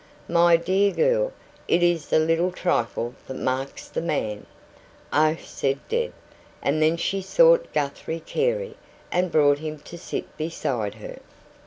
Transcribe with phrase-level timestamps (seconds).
[0.27, 1.31] "My dear girl,
[1.67, 4.47] it is the little trifle that marks the man."
[5.13, 6.11] "Oh!" said Deb.
[6.59, 8.75] And then she sought Guthrie Carey,
[9.11, 11.19] and brought him to sit beside her.